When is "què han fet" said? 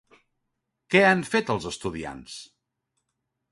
0.95-1.53